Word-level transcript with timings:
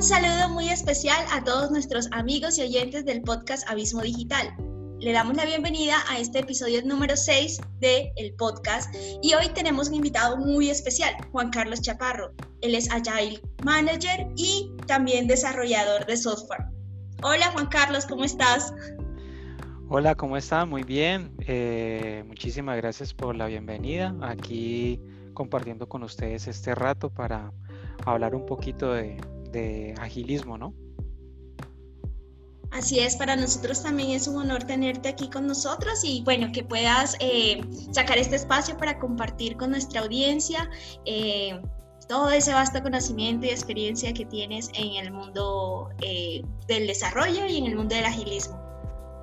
Un 0.00 0.06
saludo 0.06 0.48
muy 0.48 0.70
especial 0.70 1.22
a 1.30 1.44
todos 1.44 1.70
nuestros 1.70 2.08
amigos 2.12 2.56
y 2.56 2.62
oyentes 2.62 3.04
del 3.04 3.20
podcast 3.20 3.68
Abismo 3.68 4.00
Digital. 4.00 4.50
Le 4.98 5.12
damos 5.12 5.36
la 5.36 5.44
bienvenida 5.44 5.94
a 6.08 6.18
este 6.18 6.38
episodio 6.38 6.82
número 6.86 7.14
6 7.14 7.60
del 7.80 8.10
el 8.16 8.32
podcast 8.36 8.94
y 9.22 9.34
hoy 9.34 9.50
tenemos 9.50 9.90
un 9.90 9.96
invitado 9.96 10.38
muy 10.38 10.70
especial, 10.70 11.14
Juan 11.32 11.50
Carlos 11.50 11.82
Chaparro. 11.82 12.32
Él 12.62 12.76
es 12.76 12.90
Agile 12.90 13.42
Manager 13.62 14.26
y 14.36 14.72
también 14.86 15.26
desarrollador 15.26 16.06
de 16.06 16.16
software. 16.16 16.64
Hola 17.22 17.50
Juan 17.52 17.66
Carlos, 17.66 18.06
¿cómo 18.06 18.24
estás? 18.24 18.72
Hola, 19.90 20.14
¿cómo 20.14 20.38
está? 20.38 20.64
Muy 20.64 20.82
bien. 20.82 21.36
Eh, 21.46 22.24
muchísimas 22.26 22.78
gracias 22.78 23.12
por 23.12 23.36
la 23.36 23.48
bienvenida. 23.48 24.16
Aquí 24.22 24.98
compartiendo 25.34 25.90
con 25.90 26.04
ustedes 26.04 26.48
este 26.48 26.74
rato 26.74 27.10
para 27.10 27.52
hablar 28.06 28.34
un 28.34 28.46
poquito 28.46 28.94
de, 28.94 29.18
agilismo, 29.98 30.58
¿no? 30.58 30.74
Así 32.70 33.00
es, 33.00 33.16
para 33.16 33.34
nosotros 33.34 33.82
también 33.82 34.10
es 34.10 34.28
un 34.28 34.36
honor 34.36 34.62
tenerte 34.62 35.08
aquí 35.08 35.28
con 35.28 35.46
nosotros 35.46 36.04
y 36.04 36.22
bueno, 36.22 36.52
que 36.52 36.62
puedas 36.62 37.16
eh, 37.18 37.60
sacar 37.90 38.16
este 38.16 38.36
espacio 38.36 38.76
para 38.76 38.98
compartir 38.98 39.56
con 39.56 39.70
nuestra 39.70 40.02
audiencia 40.02 40.70
eh, 41.04 41.60
todo 42.08 42.30
ese 42.30 42.52
vasto 42.52 42.80
conocimiento 42.80 43.46
y 43.46 43.50
experiencia 43.50 44.12
que 44.12 44.24
tienes 44.24 44.70
en 44.74 45.04
el 45.04 45.12
mundo 45.12 45.90
del 45.98 46.86
desarrollo 46.86 47.46
y 47.46 47.58
en 47.58 47.66
el 47.66 47.76
mundo 47.76 47.94
del 47.94 48.04
agilismo. 48.04 48.60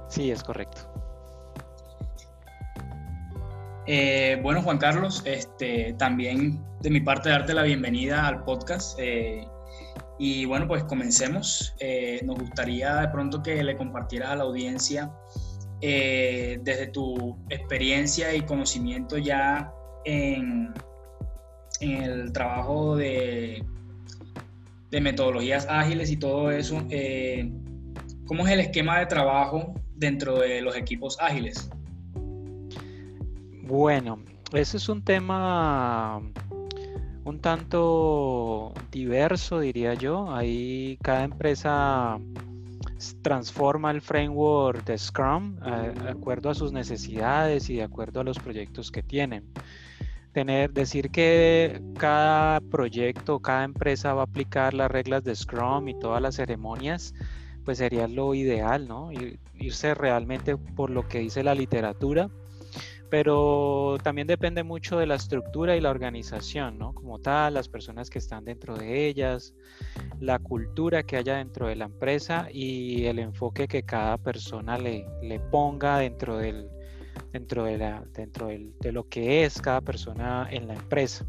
Sí, 0.10 0.32
es 0.32 0.44
correcto. 0.44 0.82
Eh, 3.88 4.38
bueno, 4.44 4.62
Juan 4.62 4.78
Carlos, 4.78 5.22
este, 5.26 5.94
también 5.98 6.62
de 6.82 6.90
mi 6.90 7.00
parte 7.00 7.30
darte 7.30 7.54
la 7.54 7.64
bienvenida 7.64 8.28
al 8.28 8.44
podcast. 8.44 9.00
Eh, 9.00 9.48
y 10.20 10.46
bueno, 10.46 10.68
pues 10.68 10.84
comencemos. 10.84 11.76
Eh, 11.80 12.22
nos 12.26 12.38
gustaría 12.40 12.96
de 12.96 13.08
pronto 13.10 13.42
que 13.42 13.64
le 13.64 13.78
compartieras 13.78 14.30
a 14.30 14.36
la 14.36 14.44
audiencia 14.44 15.12
desde 15.80 16.88
tu 16.88 17.38
experiencia 17.50 18.34
y 18.34 18.42
conocimiento 18.42 19.20
ya 19.20 19.72
en, 20.06 20.74
el 21.82 22.32
trabajo 22.34 22.96
de, 22.96 23.64
de, 24.90 25.02
metodologías 25.02 25.68
ágiles 25.70 26.10
y 26.10 26.18
todo 26.18 26.50
eso. 26.50 26.84
¿Cómo 28.26 28.48
es 28.48 28.54
el 28.54 28.60
esquema 28.60 29.00
de 29.00 29.06
trabajo 29.06 29.76
dentro 29.96 30.40
de 30.40 30.62
los 30.62 30.76
equipos 30.76 31.18
ágiles? 31.20 31.70
Bueno, 33.64 34.20
ese 34.54 34.78
es 34.78 34.90
un 34.90 35.04
tema 35.04 36.22
un 37.28 37.40
tanto 37.40 38.74
diverso, 38.90 39.60
diría 39.60 39.94
yo. 39.94 40.34
Ahí 40.34 40.98
cada 41.04 41.26
empresa 41.26 42.18
transforma 43.22 43.92
el 43.92 44.02
framework 44.02 44.86
de 44.86 44.98
Scrum 44.98 45.58
eh, 45.66 45.94
de 46.04 46.10
acuerdo 46.10 46.50
a 46.50 46.56
sus 46.56 46.72
necesidades 46.72 47.70
y 47.70 47.76
de 47.76 47.84
acuerdo 47.84 48.22
a 48.22 48.24
los 48.24 48.40
proyectos 48.40 48.92
que 48.92 49.04
tienen. 49.04 49.44
Tener, 50.32 50.72
decir 50.72 51.10
que 51.12 51.82
cada 51.98 52.62
proyecto, 52.62 53.40
cada 53.40 53.66
empresa 53.66 54.14
va 54.14 54.22
a 54.22 54.26
aplicar 54.26 54.74
las 54.74 54.90
reglas 54.90 55.24
de 55.24 55.36
Scrum 55.36 55.90
y 55.90 56.00
todas 56.00 56.22
las 56.22 56.36
ceremonias, 56.36 57.14
pues 57.66 57.80
sería 57.80 58.08
lo 58.08 58.36
ideal, 58.36 58.88
¿no? 58.88 59.10
irse 59.54 59.94
realmente 59.96 60.56
por 60.56 60.92
lo 60.92 61.08
que 61.08 61.20
dice 61.20 61.44
la 61.44 61.56
literatura, 61.56 62.30
pero 63.10 63.98
también 64.04 64.28
depende 64.28 64.64
mucho 64.64 64.98
de 64.98 65.06
la 65.06 65.16
estructura 65.16 65.76
y 65.76 65.82
la 65.82 65.90
organización, 65.90 66.78
¿no? 66.78 66.94
Como 66.94 67.20
tal, 67.20 67.54
las 67.54 67.70
personas 67.70 68.10
que 68.10 68.20
están 68.20 68.46
dentro 68.46 68.78
de 68.78 69.08
ellas, 69.08 69.54
la 70.20 70.40
cultura 70.40 71.04
que 71.04 71.18
haya 71.18 71.38
dentro 71.38 71.68
de 71.68 71.76
la 71.76 71.86
empresa 71.86 72.48
y 72.52 73.06
el 73.06 73.20
enfoque 73.20 73.68
que 73.68 73.84
cada 73.84 74.18
persona 74.18 74.78
le, 74.78 75.06
le 75.22 75.40
ponga 75.40 76.00
dentro 76.00 76.38
del 76.38 76.70
dentro 77.32 77.66
de 77.66 77.78
la 77.78 78.04
dentro 78.14 78.48
de 78.48 78.92
lo 78.92 79.08
que 79.08 79.44
es 79.44 79.62
cada 79.62 79.82
persona 79.82 80.48
en 80.52 80.68
la 80.68 80.76
empresa. 80.76 81.26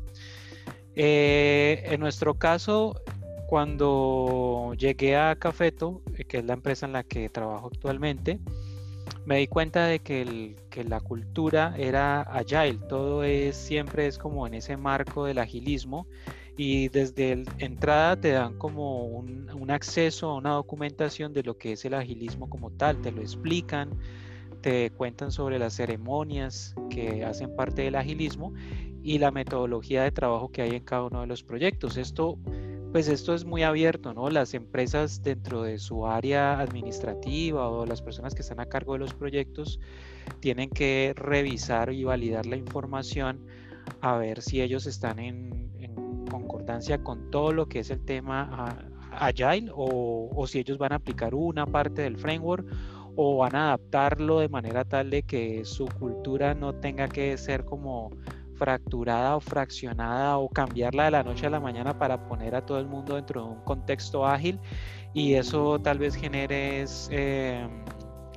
Eh, 0.95 1.85
en 1.85 2.01
nuestro 2.01 2.35
caso, 2.35 3.01
cuando 3.47 4.75
llegué 4.77 5.17
a 5.17 5.37
Cafeto, 5.37 6.03
eh, 6.17 6.25
que 6.25 6.39
es 6.39 6.45
la 6.45 6.55
empresa 6.55 6.87
en 6.87 6.93
la 6.93 7.05
que 7.05 7.29
trabajo 7.29 7.69
actualmente, 7.73 8.41
me 9.29 9.37
di 9.41 9.47
cuenta 9.47 9.85
de 9.85 9.99
que, 9.99 10.57
la 10.89 11.01
cultura 11.01 11.75
era 11.77 12.23
agile, 12.23 12.79
todo 12.89 13.25
es 13.25 13.57
siempre 13.57 14.07
es 14.07 14.17
como 14.17 14.47
en 14.47 14.55
ese 14.55 14.79
marco 14.79 15.27
del 15.27 15.37
agilismo 15.39 16.07
y 16.57 16.89
desde 16.89 17.45
entrada 17.59 18.19
te 18.19 18.31
dan 18.31 18.57
como 18.57 19.05
un, 19.05 19.51
un, 19.51 19.71
acceso 19.71 20.31
a 20.31 20.37
una 20.37 20.53
documentación 20.53 21.35
de 21.35 21.43
lo 21.43 21.59
que 21.59 21.73
es 21.73 21.85
el 21.85 21.93
agilismo 21.93 22.49
como 22.49 22.71
tal, 22.71 23.03
te 23.03 23.13
lo 23.13 23.21
explican, 23.21 23.91
te 24.63 24.91
cuentan 24.93 25.31
sobre 25.31 25.59
las 25.59 25.75
ceremonias 25.75 26.75
que 26.89 27.23
hacen 27.27 27.55
parte 27.55 27.83
del 27.83 27.97
agilismo 27.97 28.55
y 29.03 29.19
la 29.19 29.31
metodología 29.31 30.05
de 30.05 30.11
trabajo 30.11 30.51
que 30.51 30.63
hay 30.63 30.71
en 30.71 30.85
cada 30.85 31.05
uno 31.05 31.21
de 31.21 31.27
los 31.27 31.43
proyectos. 31.43 31.99
Esto 31.99 32.39
pues 32.93 33.09
esto 33.09 33.35
es 33.35 33.45
muy 33.45 33.63
abierto, 33.63 34.15
¿no? 34.15 34.31
Las 34.31 34.55
empresas 34.55 35.23
dentro 35.23 35.63
de 35.63 35.79
su 35.79 36.07
área 36.07 36.59
administrativa 36.61 37.69
o 37.69 37.85
las 37.85 38.01
personas 38.01 38.35
que 38.35 38.43
están 38.43 38.61
a 38.61 38.67
cargo 38.67 38.95
de 38.95 39.01
los 39.01 39.15
proyectos 39.15 39.79
tienen 40.41 40.71
que 40.71 41.13
revisar 41.17 41.93
y 41.93 42.05
validar 42.05 42.47
la 42.47 42.57
información 42.57 43.47
a 44.01 44.17
ver 44.17 44.43
si 44.43 44.61
ellos 44.63 44.87
están 44.87 45.19
en, 45.19 45.69
concordancia 46.31 47.03
con 47.03 47.31
todo 47.31 47.53
lo 47.53 47.67
que 47.67 47.79
es 47.79 47.91
el 47.91 48.05
tema 48.05 48.77
agile 49.13 49.71
o, 49.75 50.31
o 50.35 50.47
si 50.47 50.59
ellos 50.59 50.77
van 50.77 50.93
a 50.93 50.97
aplicar 50.97 51.35
una 51.35 51.65
parte 51.65 52.03
del 52.03 52.19
framework 52.19 52.67
o 53.17 53.39
van 53.39 53.57
a 53.57 53.69
adaptarlo 53.69 54.41
de 54.41 54.49
manera 54.49 54.85
tal 54.85 55.11
de 55.11 55.23
que 55.23 55.65
su 55.65 55.87
cultura 55.87 56.55
no 56.55 56.75
tenga 56.75 57.09
que 57.09 57.37
ser 57.39 57.65
como 57.65 58.11
fracturada 58.59 59.37
o 59.37 59.41
fraccionada 59.41 60.39
o 60.39 60.49
cambiarla 60.49 61.05
de 61.05 61.11
la 61.13 61.23
noche 61.23 61.47
a 61.47 61.51
la 61.51 61.61
mañana 61.61 61.99
para 61.99 62.29
poner 62.29 62.55
a 62.55 62.67
todo 62.67 62.79
el 62.79 62.87
mundo 62.87 63.15
dentro 63.15 63.43
de 63.43 63.49
un 63.49 63.61
contexto 63.65 64.27
ágil 64.27 64.61
y 65.15 65.35
eso 65.35 65.79
tal 65.79 65.99
vez 65.99 66.15
genere 66.15 66.85
em, 67.11 67.85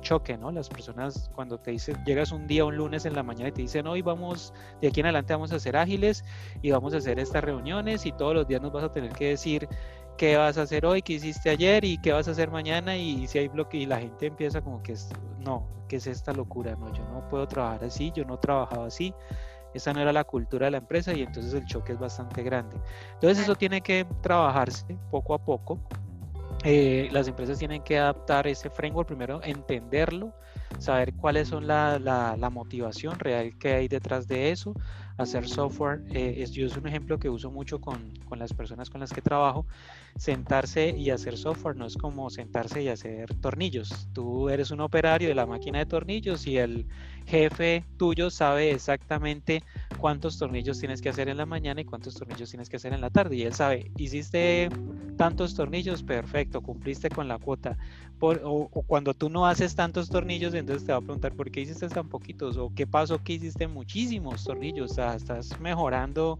choque, 0.00 0.36
¿no? 0.36 0.50
Las 0.50 0.68
personas 0.68 1.30
cuando 1.34 1.58
te 1.58 1.70
dicen, 1.70 1.96
llegas 2.04 2.32
un 2.32 2.46
día, 2.46 2.64
un 2.64 2.76
lunes 2.76 3.04
en 3.04 3.14
la 3.14 3.22
mañana 3.22 3.48
y 3.48 3.52
te 3.52 3.62
dicen, 3.62 3.86
hoy 3.86 4.02
vamos, 4.02 4.52
de 4.80 4.88
aquí 4.88 5.00
en 5.00 5.06
adelante 5.06 5.32
vamos 5.32 5.52
a 5.52 5.60
ser 5.60 5.76
ágiles 5.76 6.24
y 6.60 6.70
vamos 6.70 6.94
a 6.94 6.98
hacer 6.98 7.18
estas 7.18 7.44
reuniones 7.44 8.04
y 8.06 8.12
todos 8.12 8.34
los 8.34 8.46
días 8.46 8.60
nos 8.60 8.72
vas 8.72 8.84
a 8.84 8.92
tener 8.92 9.12
que 9.12 9.28
decir 9.28 9.68
qué 10.16 10.36
vas 10.36 10.58
a 10.58 10.62
hacer 10.62 10.84
hoy, 10.84 11.02
qué 11.02 11.14
hiciste 11.14 11.50
ayer 11.50 11.84
y 11.84 11.98
qué 11.98 12.12
vas 12.12 12.28
a 12.28 12.32
hacer 12.32 12.50
mañana 12.50 12.96
y 12.96 13.26
si 13.26 13.38
hay 13.38 13.48
bloque 13.48 13.78
y 13.78 13.86
la 13.86 13.98
gente 13.98 14.26
empieza 14.26 14.60
como 14.60 14.82
que 14.82 14.94
no, 15.38 15.66
¿qué 15.88 15.96
es 15.96 16.06
esta 16.06 16.32
locura? 16.32 16.76
No, 16.76 16.92
yo 16.92 17.04
no 17.04 17.28
puedo 17.28 17.46
trabajar 17.46 17.84
así, 17.84 18.12
yo 18.14 18.24
no 18.24 18.34
he 18.34 18.38
trabajado 18.38 18.84
así. 18.84 19.14
Esa 19.74 19.92
no 19.92 20.00
era 20.00 20.12
la 20.12 20.24
cultura 20.24 20.66
de 20.66 20.72
la 20.72 20.78
empresa 20.78 21.12
y 21.12 21.22
entonces 21.22 21.54
el 21.54 21.64
choque 21.66 21.92
es 21.92 21.98
bastante 21.98 22.42
grande. 22.42 22.76
Entonces 23.14 23.44
eso 23.44 23.54
tiene 23.54 23.80
que 23.80 24.06
trabajarse 24.22 24.98
poco 25.10 25.34
a 25.34 25.44
poco. 25.44 25.80
Eh, 26.64 27.08
las 27.10 27.26
empresas 27.26 27.58
tienen 27.58 27.82
que 27.82 27.98
adaptar 27.98 28.46
ese 28.46 28.70
framework 28.70 29.08
primero, 29.08 29.40
entenderlo, 29.42 30.32
saber 30.78 31.12
cuáles 31.14 31.48
son 31.48 31.66
la, 31.66 31.98
la, 31.98 32.50
motivación 32.50 33.18
real 33.18 33.58
que 33.58 33.74
hay 33.74 33.88
detrás 33.88 34.28
de 34.28 34.52
eso, 34.52 34.72
hacer 35.16 35.48
software. 35.48 36.04
Eh, 36.10 36.36
es, 36.38 36.52
yo 36.52 36.66
es 36.66 36.76
un 36.76 36.86
ejemplo 36.86 37.18
que 37.18 37.28
uso 37.28 37.50
mucho 37.50 37.80
con, 37.80 38.12
con, 38.26 38.38
las 38.38 38.52
personas 38.52 38.90
con 38.90 39.00
las 39.00 39.12
que 39.12 39.20
trabajo. 39.20 39.66
Sentarse 40.16 40.90
y 40.96 41.10
hacer 41.10 41.36
software 41.36 41.74
no 41.74 41.86
es 41.86 41.96
como 41.96 42.30
sentarse 42.30 42.80
y 42.80 42.88
hacer 42.88 43.34
tornillos. 43.40 44.08
Tú 44.12 44.48
eres 44.48 44.70
un 44.70 44.80
operario 44.82 45.28
de 45.28 45.34
la 45.34 45.46
máquina 45.46 45.80
de 45.80 45.86
tornillos 45.86 46.46
y 46.46 46.58
el 46.58 46.86
jefe 47.26 47.84
tuyo 47.96 48.30
sabe 48.30 48.72
exactamente 48.72 49.62
cuántos 49.98 50.38
tornillos 50.38 50.78
tienes 50.78 51.00
que 51.00 51.08
hacer 51.08 51.28
en 51.28 51.36
la 51.36 51.46
mañana 51.46 51.80
y 51.80 51.84
cuántos 51.84 52.14
tornillos 52.14 52.50
tienes 52.50 52.68
que 52.68 52.76
hacer 52.76 52.92
en 52.92 53.00
la 53.00 53.10
tarde. 53.10 53.36
Y 53.36 53.42
él 53.42 53.54
sabe, 53.54 53.90
hiciste 53.96 54.68
tantos 55.16 55.54
tornillos, 55.54 56.02
perfecto, 56.02 56.60
cumpliste 56.60 57.08
con 57.08 57.28
la 57.28 57.38
cuota. 57.38 57.76
o, 58.20 58.68
cuando 58.86 59.14
tú 59.14 59.28
no 59.28 59.46
haces 59.46 59.74
tantos 59.74 60.08
tornillos, 60.08 60.54
entonces 60.54 60.86
te 60.86 60.92
va 60.92 60.98
a 60.98 61.02
preguntar 61.02 61.34
por 61.34 61.50
qué 61.50 61.60
hiciste 61.60 61.88
tan 61.88 62.08
poquitos 62.08 62.56
o 62.56 62.72
qué 62.74 62.86
pasó 62.86 63.22
que 63.22 63.34
hiciste 63.34 63.66
muchísimos 63.68 64.44
tornillos. 64.44 64.90
O 64.90 64.94
sea, 64.94 65.14
estás 65.14 65.58
mejorando 65.60 66.38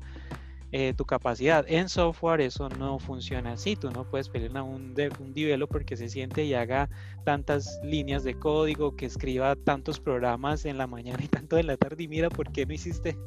eh, 0.73 0.95
tu 0.97 1.05
capacidad. 1.05 1.65
En 1.69 1.89
software 1.89 2.41
eso 2.41 2.69
no 2.71 2.99
funciona 2.99 3.53
así. 3.53 3.77
Tú 3.77 3.91
no 3.91 4.09
puedes 4.09 4.31
pedirle 4.31 4.59
a 4.59 4.63
un, 4.63 4.95
un 5.21 5.35
developer 5.35 5.85
que 5.85 5.97
se 5.97 6.09
siente 6.09 6.45
y 6.45 6.55
haga 6.55 6.89
tantas 7.25 7.79
líneas 7.85 8.25
de 8.25 8.39
código, 8.39 8.97
que 8.97 9.07
escriba 9.07 9.55
tantos 9.55 10.01
programas 10.01 10.65
en 10.65 10.79
la 10.79 10.87
mañana 10.87 11.23
y 11.23 11.29
tanto 11.29 11.59
en 11.59 11.67
la 11.67 11.77
tarde 11.77 12.05
y 12.05 12.09
mira 12.09 12.31
por 12.31 12.51
qué 12.53 12.65
no 12.65 12.73
hiciste. 12.73 13.19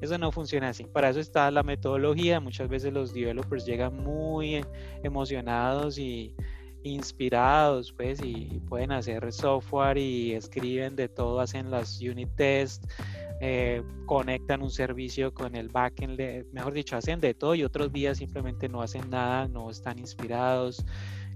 Eso 0.00 0.18
no 0.18 0.30
funciona 0.30 0.68
así. 0.68 0.84
Para 0.84 1.08
eso 1.08 1.20
está 1.20 1.50
la 1.50 1.62
metodología. 1.62 2.38
Muchas 2.38 2.68
veces 2.68 2.92
los 2.92 3.14
developers 3.14 3.64
llegan 3.64 3.96
muy 3.96 4.64
emocionados 5.02 5.96
y 5.98 6.34
inspirados, 6.82 7.92
pues, 7.92 8.20
y, 8.22 8.60
pueden 8.68 8.92
hacer 8.92 9.32
software 9.32 9.98
y 9.98 10.32
escriben 10.32 10.96
de 10.96 11.08
todo, 11.08 11.40
hacen 11.40 11.70
las 11.70 12.00
unit 12.00 12.28
tests, 12.36 12.86
eh, 13.40 13.82
conectan 14.06 14.62
un 14.62 14.70
servicio 14.70 15.32
con 15.32 15.56
el 15.56 15.68
backend, 15.68 16.20
mejor 16.52 16.72
dicho, 16.72 16.96
hacen 16.96 17.20
de 17.20 17.34
todo 17.34 17.54
y 17.54 17.64
otros 17.64 17.92
días 17.92 18.18
simplemente 18.18 18.68
no 18.68 18.82
hacen 18.82 19.08
nada, 19.10 19.48
no 19.48 19.70
están 19.70 19.98
inspirados, 19.98 20.84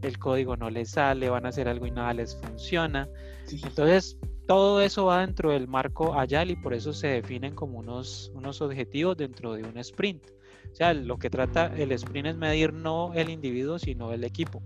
el 0.03 0.19
código 0.19 0.57
no 0.57 0.71
les 0.71 0.91
sale, 0.91 1.31
van 1.31 1.47
a 1.47 1.49
hacer 1.49 1.69
algo 1.69 1.87
y 1.87 1.91
nada 1.91 2.13
les 2.15 2.37
funciona. 2.37 3.09
Entonces, 3.51 4.19
todo 4.47 4.83
eso 4.83 5.07
va 5.07 5.21
dentro 5.21 5.51
del 5.53 5.69
marco 5.69 6.19
Agile 6.19 6.53
y 6.53 6.57
por 6.57 6.75
eso 6.75 6.93
se 6.93 7.09
definen 7.09 7.55
como 7.55 7.79
unos, 7.79 8.31
unos 8.35 8.61
objetivos 8.61 9.17
dentro 9.17 9.55
de 9.55 9.65
un 9.65 9.79
sprint. 9.79 10.23
O 10.71 10.75
sea, 10.75 10.93
lo 10.93 11.19
que 11.19 11.31
trata 11.31 11.73
el 11.77 11.93
sprint 11.93 12.29
es 12.29 12.37
medir 12.37 12.73
no 12.73 13.15
el 13.15 13.31
individuo, 13.31 13.79
sino 13.79 14.13
el 14.13 14.25
equipo. 14.25 14.63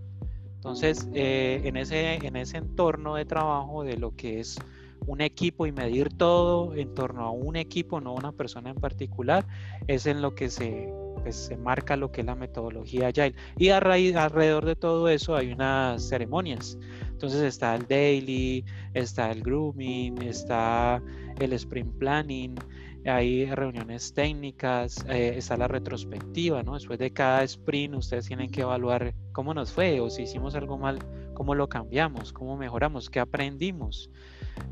Entonces, 0.58 1.08
eh, 1.14 1.60
en, 1.64 1.76
ese, 1.76 2.14
en 2.14 2.34
ese 2.34 2.56
entorno 2.56 3.14
de 3.14 3.24
trabajo 3.24 3.84
de 3.84 3.96
lo 3.96 4.16
que 4.16 4.40
es 4.40 4.58
un 5.06 5.20
equipo 5.20 5.66
y 5.66 5.72
medir 5.72 6.08
todo 6.10 6.74
en 6.74 6.94
torno 6.94 7.24
a 7.24 7.30
un 7.30 7.54
equipo, 7.54 8.00
no 8.00 8.12
una 8.12 8.32
persona 8.32 8.70
en 8.70 8.76
particular, 8.76 9.46
es 9.86 10.06
en 10.06 10.20
lo 10.20 10.34
que 10.34 10.50
se, 10.50 10.92
pues, 11.22 11.36
se 11.36 11.56
marca 11.56 11.96
lo 11.96 12.10
que 12.10 12.22
es 12.22 12.26
la 12.26 12.34
metodología 12.34 13.08
Agile. 13.08 13.34
Y 13.56 13.68
a 13.68 13.78
raíz, 13.78 14.16
alrededor 14.16 14.64
de 14.66 14.74
todo 14.74 15.08
eso 15.08 15.36
hay 15.36 15.52
unas 15.52 16.08
ceremonias. 16.08 16.76
Entonces 17.10 17.42
está 17.42 17.76
el 17.76 17.86
daily, 17.86 18.64
está 18.94 19.30
el 19.30 19.42
grooming, 19.42 20.20
está 20.22 21.00
el 21.38 21.52
sprint 21.52 21.92
planning, 21.98 22.56
hay 23.04 23.46
reuniones 23.46 24.12
técnicas, 24.12 25.04
eh, 25.08 25.34
está 25.36 25.56
la 25.56 25.68
retrospectiva, 25.68 26.62
¿no? 26.62 26.74
Después 26.74 26.98
de 26.98 27.12
cada 27.12 27.42
sprint 27.44 27.94
ustedes 27.94 28.26
tienen 28.26 28.50
que 28.50 28.62
evaluar 28.62 29.14
cómo 29.32 29.54
nos 29.54 29.72
fue 29.72 30.00
o 30.00 30.10
si 30.10 30.22
hicimos 30.22 30.54
algo 30.54 30.78
mal, 30.78 30.98
cómo 31.34 31.54
lo 31.54 31.68
cambiamos, 31.68 32.32
cómo 32.32 32.56
mejoramos, 32.56 33.08
qué 33.08 33.20
aprendimos. 33.20 34.10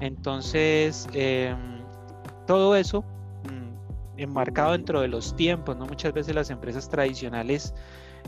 Entonces, 0.00 1.08
em, 1.12 1.82
todo 2.46 2.76
eso 2.76 3.02
mm, 3.02 4.20
enmarcado 4.20 4.73
dentro 4.73 5.00
de 5.00 5.08
los 5.08 5.34
tiempos, 5.37 5.76
¿no? 5.76 5.87
Muchas 5.87 6.12
veces 6.12 6.34
las 6.34 6.50
empresas 6.50 6.88
tradicionales 6.88 7.75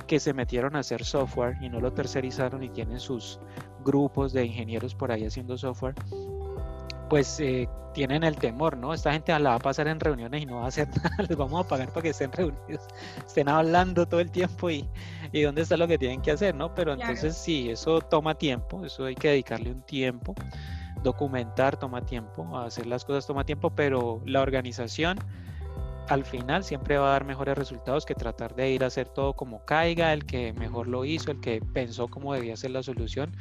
que 0.06 0.20
se 0.20 0.32
metieron 0.32 0.76
a 0.76 0.80
hacer 0.80 1.04
software 1.04 1.56
y 1.60 1.68
no 1.68 1.80
lo 1.80 1.92
tercerizaron 1.92 2.62
y 2.62 2.68
tienen 2.68 3.00
sus 3.00 3.40
grupos 3.84 4.32
de 4.32 4.46
ingenieros 4.46 4.94
por 4.94 5.10
ahí 5.10 5.24
haciendo 5.24 5.58
software, 5.58 5.94
pues 7.08 7.40
eh, 7.40 7.68
tienen 7.92 8.22
el 8.22 8.36
temor, 8.36 8.76
¿no? 8.76 8.94
Esta 8.94 9.12
gente 9.12 9.36
la 9.38 9.50
va 9.50 9.56
a 9.56 9.58
pasar 9.58 9.88
en 9.88 9.98
reuniones 9.98 10.42
y 10.42 10.46
no 10.46 10.56
va 10.56 10.64
a 10.64 10.68
hacer 10.68 10.88
nada, 11.02 11.22
les 11.28 11.36
vamos 11.36 11.64
a 11.64 11.68
pagar 11.68 11.88
para 11.88 12.02
que 12.02 12.10
estén 12.10 12.32
reunidos, 12.32 12.86
estén 13.26 13.48
hablando 13.48 14.06
todo 14.06 14.20
el 14.20 14.30
tiempo 14.30 14.70
y, 14.70 14.88
y 15.32 15.42
dónde 15.42 15.62
está 15.62 15.76
lo 15.76 15.88
que 15.88 15.98
tienen 15.98 16.20
que 16.20 16.30
hacer, 16.30 16.54
¿no? 16.54 16.74
Pero 16.74 16.92
entonces 16.92 17.36
sí, 17.36 17.70
eso 17.70 18.00
toma 18.00 18.34
tiempo, 18.36 18.84
eso 18.84 19.04
hay 19.04 19.14
que 19.14 19.28
dedicarle 19.28 19.72
un 19.72 19.82
tiempo, 19.82 20.34
documentar 21.02 21.76
toma 21.76 22.02
tiempo, 22.02 22.58
hacer 22.58 22.86
las 22.86 23.04
cosas 23.04 23.26
toma 23.26 23.44
tiempo, 23.44 23.70
pero 23.70 24.22
la 24.24 24.42
organización 24.42 25.18
al 26.08 26.24
final 26.24 26.64
siempre 26.64 26.96
va 26.96 27.08
a 27.08 27.12
dar 27.12 27.24
mejores 27.24 27.56
resultados 27.56 28.06
que 28.06 28.14
tratar 28.14 28.54
de 28.54 28.70
ir 28.70 28.82
a 28.84 28.86
hacer 28.86 29.08
todo 29.08 29.34
como 29.34 29.64
caiga, 29.64 30.12
el 30.12 30.24
que 30.24 30.52
mejor 30.54 30.88
lo 30.88 31.04
hizo, 31.04 31.30
el 31.30 31.40
que 31.40 31.60
pensó 31.60 32.08
cómo 32.08 32.32
debía 32.32 32.56
ser 32.56 32.70
la 32.70 32.82
solución, 32.82 33.36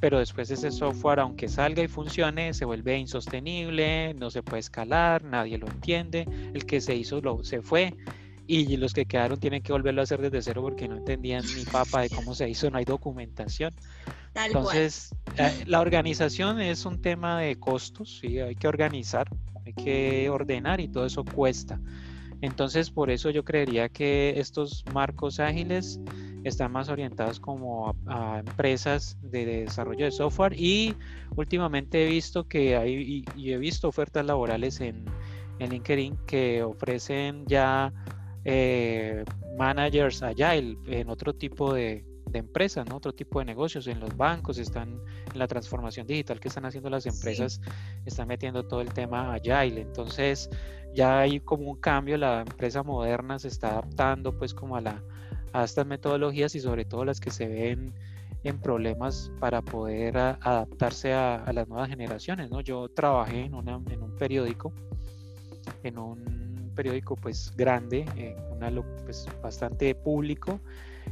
pero 0.00 0.18
después 0.18 0.50
ese 0.50 0.70
software, 0.70 1.20
aunque 1.20 1.48
salga 1.48 1.82
y 1.82 1.88
funcione, 1.88 2.54
se 2.54 2.64
vuelve 2.64 2.98
insostenible, 2.98 4.14
no 4.14 4.30
se 4.30 4.42
puede 4.42 4.60
escalar, 4.60 5.24
nadie 5.24 5.58
lo 5.58 5.66
entiende, 5.66 6.26
el 6.54 6.64
que 6.66 6.80
se 6.80 6.94
hizo 6.94 7.20
lo, 7.20 7.42
se 7.44 7.62
fue 7.62 7.94
y 8.48 8.78
los 8.78 8.94
que 8.94 9.04
quedaron 9.04 9.38
tienen 9.38 9.62
que 9.62 9.72
volverlo 9.72 10.00
a 10.00 10.04
hacer 10.04 10.22
desde 10.22 10.40
cero 10.40 10.62
porque 10.62 10.88
no 10.88 10.96
entendían 10.96 11.44
ni 11.54 11.64
papa 11.64 12.00
de 12.00 12.08
cómo 12.08 12.34
se 12.34 12.48
hizo, 12.48 12.70
no 12.70 12.78
hay 12.78 12.86
documentación. 12.86 13.74
Entonces, 14.34 15.14
eh, 15.36 15.64
la 15.66 15.80
organización 15.80 16.60
es 16.60 16.86
un 16.86 17.02
tema 17.02 17.40
de 17.40 17.56
costos, 17.56 18.20
¿sí? 18.20 18.38
hay 18.38 18.54
que 18.54 18.66
organizar, 18.66 19.28
hay 19.66 19.74
que 19.74 20.30
ordenar 20.30 20.80
y 20.80 20.88
todo 20.88 21.04
eso 21.04 21.24
cuesta. 21.24 21.78
Entonces, 22.40 22.90
por 22.90 23.10
eso 23.10 23.28
yo 23.30 23.44
creería 23.44 23.90
que 23.90 24.34
estos 24.38 24.84
marcos 24.94 25.40
ágiles 25.40 26.00
están 26.48 26.72
más 26.72 26.88
orientados 26.88 27.40
como 27.40 27.94
a, 28.06 28.38
empresas 28.40 29.16
de, 29.22 29.44
desarrollo 29.44 30.04
de 30.04 30.10
software 30.10 30.54
y 30.58 30.94
últimamente 31.36 32.04
he 32.04 32.08
visto 32.08 32.48
que 32.48 32.76
hay 32.76 33.24
y, 33.36 33.52
he 33.52 33.58
visto 33.58 33.88
ofertas 33.88 34.24
laborales 34.24 34.80
en, 34.80 35.04
en, 35.58 35.70
LinkedIn 35.70 36.16
que 36.26 36.62
ofrecen 36.62 37.46
ya 37.46 37.92
eh, 38.44 39.24
managers 39.56 40.22
agile 40.22 40.76
en 40.86 41.08
otro 41.10 41.34
tipo 41.34 41.72
de, 41.74 42.04
de 42.30 42.38
empresas, 42.38 42.86
¿no? 42.86 42.96
otro 42.96 43.12
tipo 43.12 43.38
de 43.38 43.44
negocios, 43.44 43.86
en 43.86 44.00
los 44.00 44.16
bancos, 44.16 44.58
están 44.58 45.00
en 45.32 45.38
la 45.38 45.46
transformación 45.46 46.06
digital 46.06 46.40
que 46.40 46.48
están 46.48 46.64
haciendo 46.64 46.90
las 46.90 47.06
empresas, 47.06 47.60
están 48.04 48.28
metiendo 48.28 48.64
todo 48.64 48.80
el 48.80 48.92
tema 48.92 49.34
agile. 49.34 49.80
Entonces 49.80 50.50
ya 50.94 51.20
hay 51.20 51.40
como 51.40 51.70
un 51.70 51.80
cambio, 51.80 52.16
la 52.16 52.40
empresa 52.40 52.82
moderna 52.82 53.38
se 53.38 53.48
está 53.48 53.70
adaptando 53.70 54.36
pues 54.36 54.54
como 54.54 54.76
a, 54.76 54.80
la, 54.80 55.02
a 55.52 55.64
estas 55.64 55.86
metodologías 55.86 56.54
y 56.54 56.60
sobre 56.60 56.84
todo 56.84 57.04
las 57.04 57.20
que 57.20 57.30
se 57.30 57.48
ven 57.48 57.92
en 58.44 58.58
problemas 58.58 59.32
para 59.40 59.62
poder 59.62 60.16
adaptarse 60.16 61.12
a, 61.12 61.50
las 61.52 61.68
nuevas 61.68 61.88
generaciones. 61.88 62.50
¿no? 62.50 62.60
Yo 62.60 62.88
trabajé 62.88 63.44
en, 63.44 63.54
una, 63.54 63.80
en 63.90 64.02
un 64.02 64.14
periódico, 64.16 64.72
en 65.82 65.98
un 65.98 66.72
periódico 66.74 67.16
pues 67.16 67.52
grande, 67.56 68.06
en 68.16 68.36
una, 68.52 68.70
pues, 69.04 69.26
bastante 69.42 69.94
público 69.94 70.60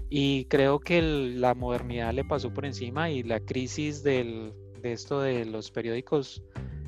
y 0.09 0.45
creo 0.45 0.79
que 0.79 1.03
la 1.03 1.55
modernidad 1.55 2.13
le 2.13 2.25
pasó 2.25 2.53
por 2.53 2.65
encima 2.65 3.11
y 3.11 3.23
la 3.23 3.41
crisis 3.41 4.03
del, 4.03 4.53
de 4.83 4.93
esto 4.93 5.21
de 5.21 5.45
los 5.45 5.71
periódicos 5.71 6.43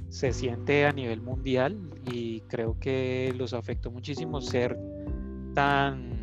se 0.08 0.32
siente 0.32 0.86
a 0.86 0.92
nivel 0.92 1.20
mundial 1.20 1.76
y 2.10 2.40
creo 2.42 2.78
que 2.78 3.34
los 3.36 3.52
afectó 3.52 3.90
muchísimo 3.90 4.40
ser 4.40 4.78
tan 5.54 6.18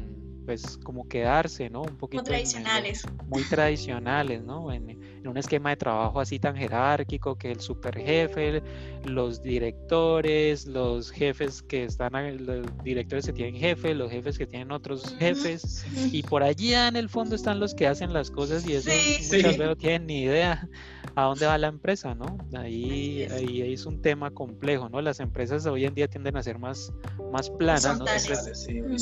pues 0.45 0.77
como 0.83 1.07
quedarse, 1.07 1.69
¿no? 1.69 1.81
Un 1.81 1.97
poquito... 1.97 2.23
Muy 2.23 2.29
tradicionales. 2.29 3.03
muy 3.27 3.43
tradicionales, 3.43 4.43
¿no? 4.43 4.71
En, 4.71 5.15
un 5.25 5.37
esquema 5.37 5.71
de 5.71 5.77
trabajo 5.77 6.19
así 6.19 6.37
tan 6.37 6.55
jerárquico 6.55 7.35
que 7.35 7.51
el 7.51 7.59
superjefe, 7.59 8.61
los 9.05 9.41
directores, 9.41 10.67
los 10.67 11.09
jefes 11.11 11.63
que 11.63 11.85
están, 11.85 12.13
los 12.45 12.65
directores 12.83 13.25
que 13.25 13.33
tienen 13.33 13.55
jefe, 13.55 13.95
los 13.95 14.11
jefes 14.11 14.37
que 14.37 14.45
tienen 14.45 14.71
otros 14.71 15.15
jefes, 15.17 15.83
y 16.11 16.21
por 16.21 16.43
allí 16.43 16.75
en 16.75 16.95
el 16.95 17.09
fondo 17.09 17.35
están 17.35 17.59
los 17.59 17.73
que 17.73 17.87
hacen 17.87 18.13
las 18.13 18.29
cosas 18.29 18.67
y 18.67 18.73
eso 18.73 18.91
muchas 18.91 19.29
veces 19.31 19.57
no 19.57 19.75
tienen 19.75 20.05
ni 20.05 20.21
idea 20.23 20.69
a 21.15 21.23
dónde 21.23 21.45
va 21.45 21.57
la 21.57 21.67
empresa, 21.67 22.13
¿no? 22.13 22.37
Ahí, 22.57 23.23
ahí, 23.31 23.73
es 23.73 23.85
un 23.85 24.01
tema 24.01 24.31
complejo, 24.31 24.89
¿no? 24.89 25.01
Las 25.01 25.19
empresas 25.19 25.65
hoy 25.65 25.85
en 25.85 25.95
día 25.95 26.07
tienden 26.07 26.35
a 26.37 26.43
ser 26.43 26.59
más, 26.59 26.93
más 27.31 27.49
planas, 27.49 27.99
¿no? 27.99 28.05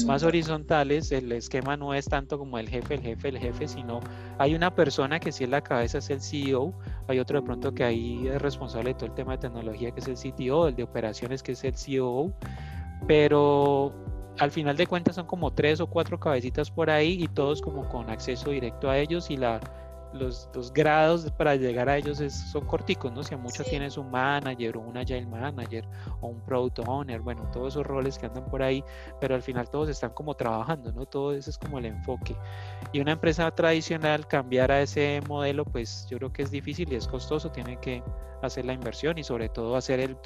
más 0.06 0.24
horizontales, 0.24 1.12
el 1.12 1.32
esquema 1.38 1.78
no 1.78 1.94
es 1.94 2.06
tanto 2.06 2.38
como 2.38 2.58
el 2.58 2.70
jefe, 2.70 2.96
el 2.96 3.02
jefe, 3.02 3.30
el 3.30 3.40
jefe, 3.40 3.68
sino 3.68 4.00
hay 4.38 4.56
una 4.56 4.74
persona 4.74 5.20
que 5.20 5.32
sí 5.32 5.44
es 5.44 5.50
la 5.50 5.62
cabeza, 5.62 5.98
es 5.98 6.10
el 6.10 6.22
CEO, 6.22 6.74
hay 7.08 7.20
otro 7.20 7.40
de 7.40 7.46
pronto 7.46 7.74
que 7.74 7.84
ahí 7.84 8.28
es 8.28 8.42
responsable 8.42 8.90
de 8.92 8.94
todo 8.96 9.06
el 9.08 9.16
tema 9.16 9.34
de 9.34 9.40
tecnología, 9.40 9.92
que 9.92 10.00
es 10.00 10.08
el 10.08 10.16
CTO, 10.16 10.68
el 10.68 10.76
de 10.76 10.84
operaciones, 10.84 11.44
que 11.44 11.54
es 11.54 11.64
el 11.64 11.76
CEO, 11.76 12.34
pero 13.08 13.94
al 14.40 14.52
final 14.52 14.76
de 14.78 14.88
cuentas 14.88 15.16
son 15.16 15.28
como 15.28 15.52
tres 15.52 15.80
o 15.80 15.88
cuatro 15.88 16.20
cabecitas 16.20 16.72
por 16.72 16.90
ahí 16.90 17.24
y 17.24 17.28
todos 17.28 17.62
como 17.62 17.88
con 17.90 18.10
acceso 18.10 18.50
directo 18.50 18.90
a 18.90 18.98
ellos 18.98 19.30
y 19.30 19.38
la 19.38 19.60
los, 20.14 20.72
grados 20.74 21.30
para 21.32 21.56
llegar 21.56 21.90
a 21.90 21.98
ellos 21.98 22.20
son 22.32 22.66
corticos, 22.66 23.12
¿no? 23.12 23.24
Si 23.24 23.34
a 23.34 23.38
mucho 23.38 23.64
tienes 23.64 23.98
un 23.98 24.12
manager 24.12 24.78
o 24.78 24.82
un 24.82 24.98
agile 24.98 25.26
manager 25.26 25.88
o 26.22 26.28
un 26.28 26.42
product 26.42 26.80
owner, 26.88 27.22
bueno, 27.22 27.50
todos 27.52 27.74
esos 27.74 27.86
roles 27.86 28.18
que 28.18 28.28
andan 28.28 28.46
por 28.46 28.62
ahí, 28.62 28.84
pero 29.20 29.36
al 29.36 29.42
final 29.42 29.70
todos 29.70 29.90
están 29.90 30.12
como 30.12 30.34
trabajando, 30.36 30.92
¿no? 30.92 31.06
Todo 31.06 31.34
eso 31.34 31.50
es 31.50 31.58
como 31.58 31.80
el 31.80 31.86
enfoque. 31.86 32.36
Y 32.92 33.00
una 33.00 33.14
empresa 33.14 33.50
tradicional 33.52 34.28
cambiar 34.28 34.72
a 34.72 34.82
ese 34.82 35.22
modelo, 35.28 35.66
pues 35.66 36.08
yo 36.10 36.18
creo 36.18 36.32
que 36.32 36.44
es 36.44 36.52
difícil 36.52 36.92
y 36.92 36.96
es 36.96 37.08
costoso, 37.08 37.52
tiene 37.52 37.80
que 37.80 38.04
hacer 38.42 38.66
la 38.66 38.74
inversión 38.74 39.18
y 39.18 39.24
sobre 39.24 39.50
todo 39.50 39.76
hacer 39.76 40.00
el, 40.00 40.18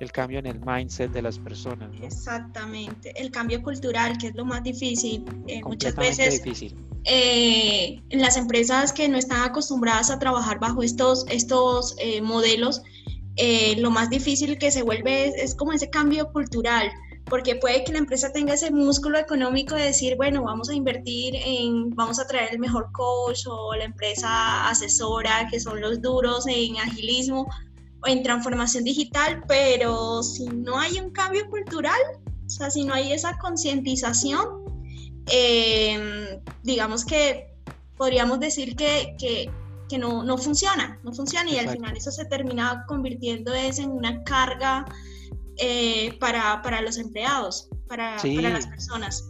el 0.00 0.12
cambio 0.12 0.38
en 0.38 0.46
el 0.46 0.60
mindset 0.60 1.10
de 1.12 1.22
las 1.22 1.38
personas. 1.38 1.90
Exactamente, 2.02 3.12
el 3.20 3.30
cambio 3.30 3.62
cultural, 3.62 4.16
que 4.18 4.28
es 4.28 4.34
lo 4.34 4.44
más 4.44 4.62
difícil. 4.62 5.24
Eh, 5.46 5.60
muchas 5.64 5.94
veces 5.96 6.42
difícil. 6.42 6.74
Eh, 7.04 8.02
las 8.10 8.36
empresas 8.36 8.92
que 8.92 9.08
no 9.08 9.16
están 9.16 9.42
acostumbradas 9.42 10.10
a 10.10 10.18
trabajar 10.18 10.58
bajo 10.58 10.82
estos, 10.82 11.24
estos 11.28 11.96
eh, 11.98 12.20
modelos, 12.20 12.82
eh, 13.36 13.76
lo 13.78 13.90
más 13.90 14.10
difícil 14.10 14.58
que 14.58 14.70
se 14.70 14.82
vuelve 14.82 15.28
es, 15.28 15.34
es, 15.36 15.54
como 15.54 15.72
ese 15.72 15.88
cambio 15.88 16.30
cultural, 16.32 16.90
porque 17.26 17.56
puede 17.56 17.84
que 17.84 17.92
la 17.92 17.98
empresa 17.98 18.32
tenga 18.32 18.54
ese 18.54 18.70
músculo 18.70 19.18
económico 19.18 19.74
de 19.74 19.84
decir, 19.84 20.16
bueno, 20.16 20.42
vamos 20.42 20.68
a 20.68 20.74
invertir 20.74 21.34
en, 21.36 21.94
vamos 21.94 22.18
a 22.18 22.26
traer 22.26 22.52
el 22.52 22.58
mejor 22.58 22.90
coach 22.92 23.46
o 23.46 23.74
la 23.74 23.84
empresa 23.84 24.68
asesora, 24.68 25.48
que 25.50 25.60
son 25.60 25.80
los 25.80 26.02
duros 26.02 26.46
en 26.46 26.76
agilismo, 26.78 27.48
en 28.06 28.22
transformación 28.22 28.84
digital, 28.84 29.42
pero 29.48 30.22
si 30.22 30.46
no 30.46 30.78
hay 30.78 31.00
un 31.00 31.10
cambio 31.10 31.48
cultural, 31.48 32.00
o 32.46 32.50
sea, 32.50 32.70
si 32.70 32.84
no 32.84 32.94
hay 32.94 33.12
esa 33.12 33.36
concientización, 33.38 34.64
eh, 35.30 36.40
digamos 36.62 37.04
que 37.04 37.54
podríamos 37.96 38.40
decir 38.40 38.76
que, 38.76 39.16
que, 39.18 39.50
que 39.88 39.98
no, 39.98 40.22
no 40.22 40.38
funciona, 40.38 40.98
no 41.02 41.12
funciona 41.12 41.50
y 41.50 41.58
al 41.58 41.70
final 41.70 41.96
eso 41.96 42.10
se 42.10 42.24
termina 42.24 42.84
convirtiendo 42.86 43.52
es 43.52 43.78
en 43.78 43.90
una 43.90 44.22
carga 44.22 44.86
eh, 45.58 46.16
para, 46.20 46.62
para, 46.62 46.80
los 46.80 46.96
empleados, 46.98 47.68
para, 47.88 48.16
para 48.16 48.50
las 48.50 48.66
personas. 48.68 49.28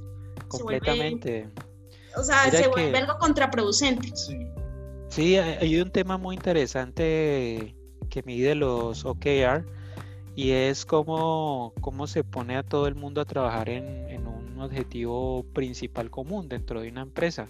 Completamente. 0.49 1.49
o 2.17 2.23
sea, 2.23 2.51
se 2.51 2.69
vuelve 2.69 2.97
algo 2.99 3.19
contraproducente. 3.19 4.15
Sí. 4.15 4.47
sí, 5.09 5.37
hay 5.37 5.81
un 5.81 5.91
tema 5.91 6.19
muy 6.19 6.37
interesante 6.37 7.75
que 8.19 8.27
mide 8.27 8.55
los 8.55 9.05
OKR 9.05 9.65
y 10.35 10.51
es 10.51 10.85
cómo, 10.85 11.73
cómo 11.81 12.07
se 12.07 12.25
pone 12.25 12.57
a 12.57 12.63
todo 12.63 12.87
el 12.87 12.95
mundo 12.95 13.21
a 13.21 13.25
trabajar 13.25 13.69
en, 13.69 14.09
en 14.09 14.27
un 14.27 14.61
objetivo 14.61 15.45
principal 15.53 16.11
común 16.11 16.49
dentro 16.49 16.81
de 16.81 16.89
una 16.89 17.03
empresa. 17.03 17.49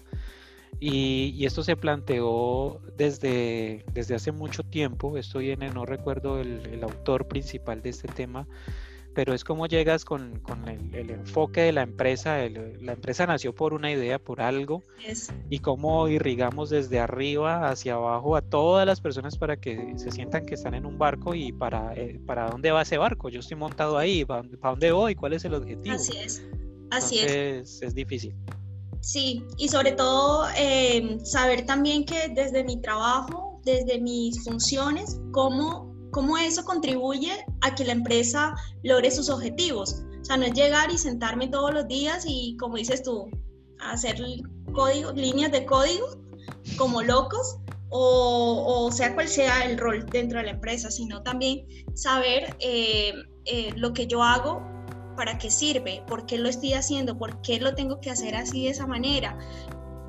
Y, 0.79 1.45
esto 1.45 1.63
se 1.63 1.75
planteó 1.75 2.79
desde, 2.95 3.83
desde 3.93 4.15
hace 4.15 4.31
mucho 4.31 4.63
tiempo, 4.63 5.17
esto 5.17 5.39
viene, 5.39 5.69
no 5.71 5.85
recuerdo 5.85 6.39
el, 6.39 6.81
autor 6.83 7.27
principal 7.27 7.81
de 7.81 7.89
este 7.89 8.07
tema, 8.07 8.47
pero 9.19 9.33
es 9.33 9.43
como 9.43 9.67
llegas 9.67 10.05
con, 10.05 10.41
el, 10.93 11.09
enfoque 11.09 11.59
de 11.59 11.73
la 11.73 11.81
empresa, 11.81 12.37
la 12.47 12.93
empresa 12.93 13.27
nació 13.27 13.53
por 13.53 13.73
una 13.73 13.91
idea, 13.91 14.17
por 14.17 14.39
algo, 14.39 14.81
y 15.49 15.59
cómo 15.59 16.07
irrigamos 16.07 16.69
desde 16.69 17.01
arriba 17.01 17.69
hacia 17.69 17.95
abajo 17.95 18.37
a 18.37 18.41
todas 18.41 18.85
las 18.85 19.01
personas 19.01 19.37
para 19.37 19.57
que 19.57 19.91
se 19.97 20.09
sientan 20.11 20.45
que 20.45 20.55
están 20.55 20.73
en 20.73 20.85
un 20.85 20.97
barco 20.97 21.35
y 21.35 21.51
para, 21.51 21.93
eh, 21.95 22.17
para 22.25 22.49
dónde 22.49 22.71
va 22.71 22.83
ese 22.83 22.97
barco, 22.97 23.27
yo 23.27 23.41
estoy 23.41 23.57
montado 23.57 23.97
ahí, 23.97 24.23
¿para, 24.23 24.43
dónde 24.63 24.93
voy? 24.93 25.15
¿Cuál 25.15 25.33
es 25.33 25.43
el 25.43 25.53
objetivo? 25.53 25.93
Así 25.93 26.17
es, 26.17 26.41
así 26.89 27.19
es. 27.19 27.81
Es 27.81 27.93
difícil. 27.93 28.33
Sí, 29.01 29.43
y 29.57 29.67
sobre 29.67 29.91
todo 29.91 30.47
em, 30.55 31.19
saber 31.25 31.65
también 31.65 32.05
que 32.05 32.29
desde 32.33 32.63
mi 32.63 32.79
trabajo, 32.81 33.59
desde 33.65 33.99
mis 33.99 34.41
funciones, 34.45 35.19
cómo, 35.33 35.88
cómo 36.11 36.37
eso 36.37 36.63
contribuye 36.65 37.45
a 37.61 37.75
que 37.75 37.85
la 37.85 37.93
empresa 37.93 38.55
logre 38.83 39.11
sus 39.11 39.29
objetivos. 39.29 40.03
O 40.21 40.25
sea, 40.25 40.37
no 40.37 40.45
es 40.45 40.53
llegar 40.53 40.91
y 40.91 40.97
sentarme 40.97 41.47
todos 41.47 41.73
los 41.73 41.87
días 41.87 42.25
y, 42.27 42.57
como 42.57 42.75
dices 42.75 43.03
tú, 43.03 43.29
hacer 43.79 44.21
código, 44.73 45.11
líneas 45.13 45.51
de 45.51 45.65
código 45.65 46.07
como 46.77 47.01
locos, 47.01 47.57
o, 47.89 48.89
sea 48.91 49.15
cual 49.15 49.27
sea 49.27 49.65
el 49.65 49.77
rol 49.77 50.05
dentro 50.05 50.39
de 50.39 50.45
la 50.45 50.51
empresa, 50.51 50.91
sino 50.91 51.23
también 51.23 51.65
saber 51.95 52.55
eh, 52.59 53.13
eh, 53.45 53.73
lo 53.75 53.93
que 53.93 54.05
yo 54.05 54.23
hago 54.23 54.61
para 55.15 55.37
qué 55.37 55.49
sirve, 55.49 56.03
por 56.07 56.25
qué 56.25 56.37
lo 56.37 56.49
estoy 56.49 56.73
haciendo, 56.73 57.17
por 57.17 57.41
qué 57.41 57.59
lo 57.59 57.75
tengo 57.75 57.99
que 57.99 58.09
hacer 58.09 58.35
así 58.35 58.65
de 58.65 58.69
esa 58.69 58.87
manera. 58.87 59.37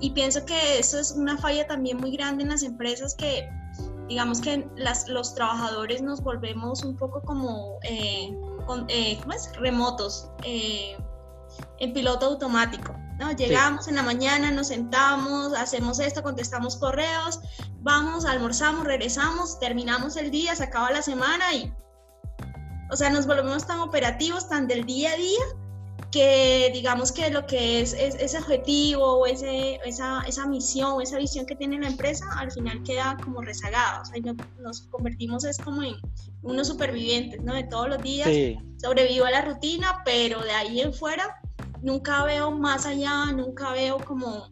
Y 0.01 0.11
pienso 0.11 0.45
que 0.45 0.79
eso 0.79 0.99
es 0.99 1.13
una 1.13 1.37
falla 1.37 1.67
también 1.67 1.99
muy 1.99 2.13
grande 2.13 2.45
en 2.45 2.51
las 2.51 2.63
empresas 2.63 3.15
que 3.15 3.49
digamos 4.11 4.41
que 4.41 4.69
las, 4.75 5.07
los 5.07 5.37
trabajadores 5.37 6.03
nos 6.03 6.21
volvemos 6.21 6.83
un 6.83 6.97
poco 6.97 7.23
como 7.23 7.79
eh, 7.85 8.37
eh, 8.89 9.21
remotos, 9.61 10.29
eh, 10.43 10.99
en 11.79 11.93
piloto 11.93 12.27
automático. 12.27 12.93
¿no? 13.21 13.31
Llegamos 13.31 13.87
en 13.87 13.95
la 13.95 14.03
mañana, 14.03 14.51
nos 14.51 14.67
sentamos, 14.67 15.55
hacemos 15.55 16.01
esto, 16.01 16.25
contestamos 16.25 16.77
correos, 16.77 17.39
vamos, 17.83 18.25
almorzamos, 18.25 18.85
regresamos, 18.85 19.61
terminamos 19.61 20.17
el 20.17 20.33
día, 20.33 20.57
se 20.57 20.65
acaba 20.65 20.91
la 20.91 21.03
semana 21.03 21.55
y 21.55 21.73
o 22.91 22.97
sea, 22.97 23.11
nos 23.11 23.29
volvemos 23.29 23.65
tan 23.65 23.79
operativos, 23.79 24.49
tan 24.49 24.67
del 24.67 24.85
día 24.85 25.13
a 25.13 25.17
día, 25.17 25.45
que 26.11 26.71
digamos 26.73 27.13
que 27.13 27.31
lo 27.31 27.47
que 27.47 27.81
es, 27.81 27.93
ese 27.93 28.39
objetivo 28.39 29.21
o 29.21 29.27
ese, 29.27 29.77
esa, 29.85 30.23
esa 30.27 30.47
misión 30.47 30.93
o 30.93 31.01
esa 31.01 31.19
visión 31.19 31.47
que 31.47 31.55
tiene 31.55 31.79
la 31.79 31.89
empresa 31.89 32.25
al 32.37 32.51
final 32.51 32.83
queda 32.83 33.17
como 33.23 33.43
rezagada. 33.43 34.03
O 34.03 34.05
sea, 34.05 34.35
nos 34.59 34.83
convertimos 34.83 35.45
es 35.45 35.59
como 35.59 35.83
en 35.83 35.95
unos 36.43 36.67
supervivientes, 36.67 37.43
¿no? 37.43 37.55
De 37.55 37.65
todos 37.65 37.89
los 37.89 38.03
días 38.03 38.29
sobrevivo 38.79 39.27
a 39.27 39.31
la 39.31 39.43
rutina, 39.43 40.03
pero 40.05 40.43
de 40.43 40.51
ahí 40.53 40.81
en 40.81 40.93
fuera 40.93 41.41
nunca 41.83 42.25
veo 42.25 42.51
más 42.51 42.87
allá, 42.87 43.27
nunca 43.27 43.73
veo 43.73 43.99
como, 43.99 44.51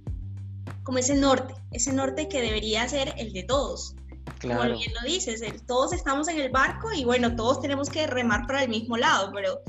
como 0.82 0.98
ese 0.98 1.14
norte, 1.14 1.54
ese 1.72 1.92
norte 1.92 2.28
que 2.28 2.40
debería 2.40 2.88
ser 2.88 3.14
el 3.16 3.32
de 3.32 3.42
todos. 3.42 3.94
Como 4.40 4.62
bien 4.62 4.92
lo 4.94 5.00
dices, 5.04 5.42
todos 5.66 5.92
estamos 5.92 6.28
en 6.28 6.38
el 6.38 6.50
barco 6.50 6.92
y 6.92 7.04
bueno, 7.04 7.34
todos 7.34 7.60
tenemos 7.60 7.90
que 7.90 8.06
remar 8.06 8.46
para 8.46 8.62
el 8.62 8.68
mismo 8.68 8.96
lado, 8.96 9.32
pero 9.34 9.60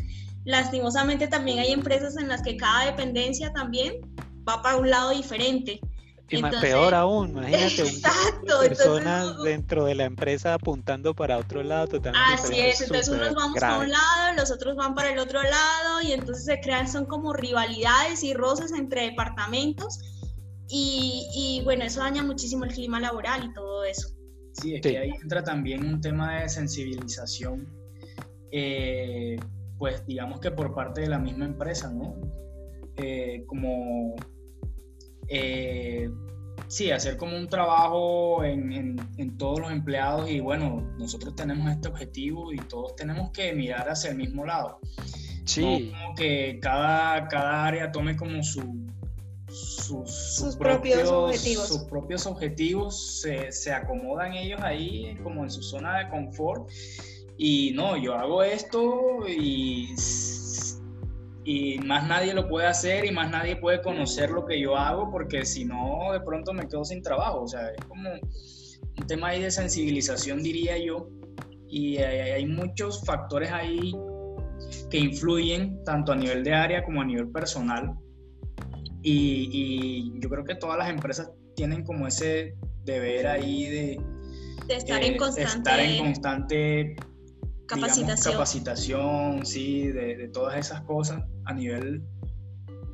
lastimosamente 0.50 1.27
también 1.27 1.60
hay 1.60 1.72
empresas 1.72 2.18
en 2.18 2.27
las 2.27 2.41
que 2.41 2.58
cada 2.58 2.86
dependencia 2.86 3.53
también 3.53 4.01
va 4.48 4.63
para 4.63 4.77
un 4.77 4.89
lado 4.89 5.12
diferente. 5.12 5.79
Y 6.27 6.41
más 6.41 6.56
peor 6.56 6.94
aún, 6.94 7.29
imagínate 7.29 7.82
exacto, 7.82 8.60
personas 8.60 9.41
dentro 9.44 9.86
de 9.86 9.96
la 9.96 10.06
empresa 10.06 10.56
apuntando 10.56 11.15
para 11.15 11.38
otro 11.38 11.63
lado 11.63 11.88
totalmente 11.88 12.44
Así 12.44 12.60
es, 12.60 12.82
entonces 12.82 13.10
unos 13.10 13.34
vamos 13.34 13.60
para 13.60 13.79
un 13.79 13.89
lado, 13.89 14.34
los 14.38 14.51
otros 14.51 14.75
van 14.75 14.94
para 14.94 15.12
el 15.12 15.18
otro 15.18 15.41
lado 15.41 16.01
y 16.03 16.12
entonces 16.12 16.46
se 16.46 16.60
crean, 16.62 16.88
son 16.88 17.06
como 17.06 17.34
rivalidades 17.34 18.24
y 18.24 18.36
roces 18.36 18.72
entre 18.74 19.06
departamentos 19.06 20.00
y, 20.68 21.27
y 21.34 21.63
bueno, 21.63 21.84
eso 21.84 22.01
daña 22.01 22.22
muchísimo 22.22 22.63
el 22.65 22.74
clima 22.74 23.00
laboral 23.00 23.46
y 23.46 23.53
todo 23.53 23.84
eso. 23.84 24.10
Sí, 24.53 24.75
es 24.75 24.82
que 24.82 25.00
ahí 25.00 25.12
entra 25.22 25.44
también 25.44 25.84
un 25.84 26.00
tema 26.00 26.41
de 26.41 26.50
sensibilización, 26.50 27.68
eh, 28.51 29.38
pues 29.79 30.05
digamos 30.05 30.41
que 30.41 30.51
por 30.51 30.75
parte 30.75 31.01
de 31.01 31.07
la 31.07 31.17
misma 31.17 31.45
empresa, 31.45 31.89
¿no? 31.89 32.15
Eh, 32.98 33.45
como, 33.48 34.15
eh, 35.29 36.09
sí, 36.67 36.91
hacer 36.91 37.15
como 37.15 37.38
un 37.38 37.48
trabajo 37.48 38.43
en, 38.43 39.00
en, 39.17 39.38
todos 39.38 39.62
los 39.62 39.71
empleados 39.71 40.29
y 40.29 40.41
bueno, 40.41 40.81
nosotros 40.98 41.33
tenemos 41.33 41.71
este 41.71 41.88
objetivo 41.88 42.51
y 42.51 42.57
todos 42.57 42.95
tenemos 42.98 43.31
que 43.31 43.53
mirar 43.53 43.89
hacia 43.89 44.12
el 44.12 44.17
mismo 44.17 44.45
lado. 44.45 44.79
Sí. 45.45 45.91
como 45.91 46.13
que 46.13 46.59
cada, 46.62 47.27
cada 47.27 47.65
área 47.65 47.91
tome 47.91 48.15
como 48.17 48.43
su, 48.43 48.86
sus, 49.48 50.55
propios, 50.57 51.09
objetivos. 51.09 51.67
Sus 51.69 51.83
propios 51.86 52.27
objetivos 52.27 53.21
se, 53.21 53.51
se, 53.51 53.71
acomodan 53.71 54.33
ellos 54.33 54.59
ahí 54.62 55.17
como 55.24 55.43
en 55.43 55.50
su 55.50 55.63
zona 55.63 56.00
de 56.00 56.09
confort. 56.09 56.69
Y 57.41 57.72
no, 57.72 57.96
yo 57.96 58.15
hago 58.15 58.43
esto 58.43 59.25
y, 59.27 59.96
y 61.46 61.79
más 61.79 62.05
nadie 62.08 62.34
lo 62.34 62.48
puede 62.48 62.67
hacer 62.67 63.05
y 63.05 63.12
más 63.12 63.31
nadie 63.31 63.55
puede 63.55 63.81
conocer 63.81 64.29
lo 64.29 64.46
que 64.46 64.60
yo 64.60 64.75
hago 64.75 65.10
porque 65.10 65.46
si 65.46 65.63
no, 65.63 66.12
de 66.12 66.19
pronto 66.19 66.53
me 66.53 66.67
quedo 66.67 66.84
sin 66.84 67.01
trabajo. 67.01 67.43
O 67.43 67.48
sea, 67.48 67.69
es 67.69 67.86
como 67.86 68.10
un 68.12 69.08
tema 69.08 69.29
ahí 69.29 69.41
de 69.41 69.50
sensibilización, 69.50 70.43
diría 70.43 70.77
yo. 70.77 71.10
Y 71.67 71.98
hay, 71.98 72.31
hay 72.31 72.46
muchos 72.46 73.03
factores 73.05 73.51
ahí 73.51 73.93
que 74.91 74.98
influyen 74.98 75.81
tanto 75.86 76.12
a 76.12 76.15
nivel 76.15 76.43
de 76.43 76.53
área 76.53 76.84
como 76.84 77.01
a 77.01 77.05
nivel 77.05 77.29
personal 77.29 77.96
y, 79.01 80.19
yo 80.19 80.29
creo 80.29 80.43
que 80.43 80.55
todas 80.55 80.77
las 80.77 80.89
empresas 80.89 81.31
tienen 81.55 81.84
como 81.84 82.08
ese 82.08 82.55
deber 82.84 83.27
ahí 83.27 83.65
de, 83.65 84.01
estar, 84.67 85.01
en 85.01 85.17
constante, 85.17 86.96
capacitación, 87.70 88.34
capacitación 88.34 89.46
sí, 89.46 89.88
de, 89.88 90.28
todas 90.34 90.58
esas 90.58 90.82
cosas 90.82 91.24
a 91.46 91.54
nivel, 91.54 92.04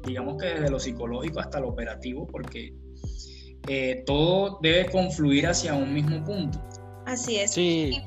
digamos 0.05 0.37
que 0.37 0.47
desde 0.47 0.69
lo 0.69 0.79
psicológico 0.79 1.39
hasta 1.39 1.59
lo 1.59 1.69
operativo, 1.69 2.27
porque 2.27 2.73
eh, 3.67 4.03
todo 4.05 4.59
debe 4.61 4.89
confluir 4.91 5.47
hacia 5.47 5.73
un 5.73 5.93
mismo 5.93 6.23
punto. 6.23 6.61
Así 7.05 7.37
es. 7.37 7.51
Sí. 7.51 8.01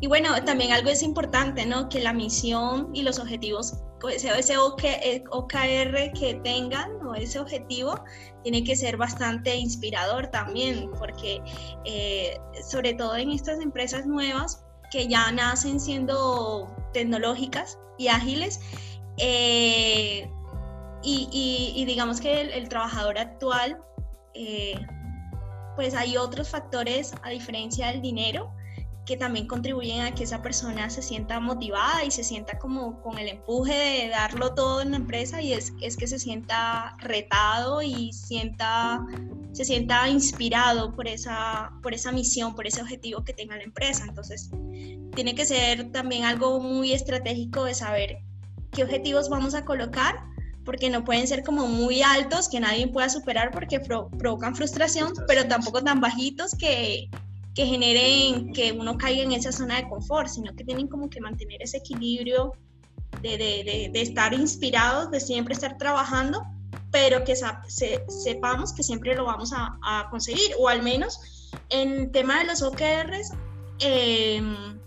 Y, 0.00 0.06
bueno, 0.06 0.30
también 0.44 0.72
algo 0.72 0.90
es 0.90 1.02
importante, 1.02 1.66
¿no? 1.66 1.88
Que 1.88 2.00
la 2.00 2.12
misión 2.12 2.90
y 2.92 3.02
los 3.02 3.18
objetivos 3.18 3.74
ese, 4.08 4.38
ese 4.38 4.56
OKR 4.58 6.12
que 6.18 6.40
tengan 6.44 6.90
o 7.06 7.14
ese 7.14 7.38
objetivo 7.38 8.02
tiene 8.42 8.62
que 8.64 8.76
ser 8.76 8.96
bastante 8.96 9.56
inspirador 9.56 10.26
también, 10.28 10.90
porque 10.98 11.40
eh, 11.84 12.38
sobre 12.68 12.94
todo 12.94 13.16
en 13.16 13.30
estas 13.30 13.60
empresas 13.60 14.06
nuevas 14.06 14.63
que 14.94 15.08
ya 15.08 15.32
nacen 15.32 15.80
siendo 15.80 16.72
tecnológicas 16.92 17.80
y 17.98 18.06
ágiles, 18.06 18.60
eh, 19.16 20.30
y, 21.02 21.84
digamos 21.84 22.20
que 22.20 22.42
el, 22.42 22.68
trabajador 22.68 23.18
actual, 23.18 23.82
eh, 24.34 24.78
pues 25.74 25.94
hay 25.96 26.16
otros 26.16 26.48
factores 26.48 27.12
a 27.24 27.30
diferencia 27.30 27.88
del 27.88 28.02
dinero 28.02 28.54
que 29.06 29.16
también 29.16 29.46
contribuyen 29.46 30.00
a 30.02 30.14
que 30.14 30.24
esa 30.24 30.40
persona 30.40 30.88
se 30.88 31.02
sienta 31.02 31.38
motivada 31.40 32.04
y 32.04 32.10
se 32.10 32.24
sienta 32.24 32.58
como 32.58 33.02
con 33.02 33.18
el 33.18 33.28
empuje 33.28 33.74
de 33.74 34.08
darlo 34.08 34.54
todo 34.54 34.80
en 34.80 34.92
la 34.92 34.96
empresa 34.96 35.42
y 35.42 35.52
es, 35.52 35.72
es 35.80 35.96
que 35.96 36.06
se 36.06 36.18
sienta 36.18 36.96
retado 37.00 37.82
y 37.82 38.12
sienta, 38.12 39.04
se 39.52 39.64
sienta 39.64 40.08
inspirado 40.08 40.94
por 40.94 41.06
esa, 41.06 41.72
por 41.82 41.92
esa 41.92 42.12
misión, 42.12 42.54
por 42.54 42.66
ese 42.66 42.80
objetivo 42.80 43.24
que 43.24 43.34
tenga 43.34 43.56
la 43.56 43.64
empresa. 43.64 44.04
Entonces, 44.08 44.50
tiene 45.14 45.34
que 45.34 45.44
ser 45.44 45.92
también 45.92 46.24
algo 46.24 46.60
muy 46.60 46.92
estratégico 46.92 47.64
de 47.64 47.74
saber 47.74 48.18
qué 48.72 48.84
objetivos 48.84 49.28
vamos 49.28 49.54
a 49.54 49.64
colocar 49.64 50.16
porque 50.64 50.88
no 50.88 51.04
pueden 51.04 51.26
ser 51.28 51.42
como 51.42 51.66
muy 51.66 52.02
altos 52.02 52.48
que 52.48 52.58
nadie 52.58 52.88
pueda 52.88 53.08
superar 53.10 53.50
porque 53.50 53.80
provocan 53.80 54.56
frustración, 54.56 55.12
pero 55.28 55.46
tampoco 55.46 55.82
tan 55.82 56.00
bajitos 56.00 56.54
que, 56.54 57.10
que 57.54 57.66
generen 57.66 58.52
que 58.52 58.72
uno 58.72 58.98
caiga 58.98 59.22
en 59.22 59.32
esa 59.32 59.52
zona 59.52 59.76
de 59.76 59.88
confort, 59.88 60.28
sino 60.28 60.54
que 60.54 60.64
tienen 60.64 60.88
como 60.88 61.08
que 61.08 61.20
mantener 61.20 61.62
ese 61.62 61.78
equilibrio 61.78 62.52
de, 63.22 63.38
de, 63.38 63.90
de, 63.92 64.02
estar 64.02 64.34
inspirados, 64.34 65.10
de 65.10 65.20
siempre 65.20 65.54
estar 65.54 65.78
trabajando, 65.78 66.42
pero 66.90 67.24
que 67.24 67.34
sepamos 68.08 68.72
que 68.72 68.82
siempre 68.82 69.14
lo 69.14 69.24
vamos 69.24 69.52
a, 69.52 69.78
a, 69.82 70.10
conseguir, 70.10 70.50
o 70.58 70.68
al 70.68 70.82
menos 70.82 71.18
en 71.70 71.92
el 71.92 72.10
tema 72.10 72.40
de 72.40 72.46
los 72.46 72.62
OKRs, 72.62 73.32
em, 73.80 74.78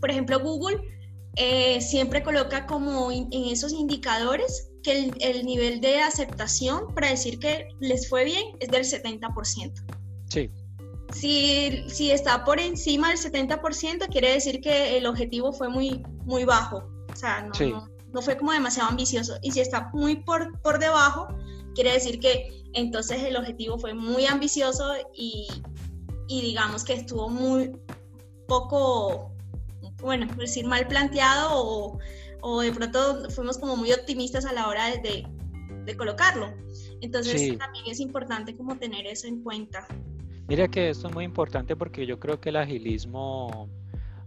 por 0.00 0.10
ejemplo 0.10 0.38
Google 0.40 0.80
eh, 1.36 1.80
siempre 1.80 2.22
coloca 2.22 2.66
como 2.66 3.12
en 3.12 3.28
esos 3.32 3.72
indicadores 3.72 4.70
que 4.82 5.12
el, 5.20 5.44
nivel 5.44 5.80
de 5.80 6.00
aceptación 6.00 6.92
para 6.94 7.10
decir 7.10 7.38
que 7.38 7.68
les 7.80 8.08
fue 8.08 8.24
bien 8.24 8.44
es 8.60 8.68
del 8.68 8.82
70%. 8.82 9.72
Sí. 10.28 10.50
Si, 11.12 11.84
si 11.88 12.10
está 12.10 12.44
por 12.44 12.60
encima 12.60 13.08
del 13.08 13.18
70%, 13.18 14.08
quiere 14.10 14.32
decir 14.32 14.60
que 14.60 14.96
el 14.96 15.06
objetivo 15.06 15.52
fue 15.52 15.68
muy, 15.68 16.02
muy 16.24 16.44
bajo. 16.44 16.88
O 17.12 17.16
sea, 17.16 17.42
no, 17.42 17.88
no, 18.12 18.22
fue 18.22 18.36
como 18.36 18.52
demasiado 18.52 18.90
ambicioso. 18.90 19.36
Y 19.42 19.50
si 19.52 19.60
está 19.60 19.90
muy 19.92 20.16
por, 20.16 20.60
por 20.60 20.78
debajo, 20.78 21.28
quiere 21.74 21.92
decir 21.92 22.20
que 22.20 22.62
entonces 22.74 23.22
el 23.22 23.36
objetivo 23.36 23.78
fue 23.78 23.94
muy 23.94 24.26
ambicioso 24.26 24.94
y, 25.14 25.48
y 26.28 26.40
digamos 26.42 26.84
que 26.84 26.94
estuvo 26.94 27.28
muy 27.28 27.72
poco 28.46 29.32
bueno, 30.00 30.26
decir 30.36 30.66
mal 30.66 30.86
planteado 30.86 31.50
o, 31.52 31.98
o, 32.42 32.60
de 32.62 32.72
pronto 32.72 33.30
fuimos 33.30 33.58
como 33.58 33.76
muy 33.76 33.92
optimistas 33.92 34.44
a 34.44 34.52
la 34.52 34.68
hora 34.68 34.86
de, 34.96 35.26
de, 35.84 35.96
colocarlo. 35.96 36.52
Entonces 37.00 37.58
también 37.58 37.84
es 37.86 38.00
importante 38.00 38.56
como 38.56 38.76
tener 38.76 39.06
eso 39.06 39.26
en 39.26 39.42
cuenta. 39.42 39.86
Mira 40.50 40.66
que 40.66 40.90
esto 40.90 41.06
es 41.06 41.14
muy 41.14 41.24
importante 41.24 41.76
porque 41.76 42.06
yo 42.06 42.18
creo 42.18 42.40
que 42.40 42.48
el 42.48 42.56
agilismo 42.56 43.68